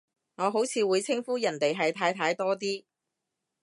[0.37, 2.85] 我好似會稱呼人哋係太太多啲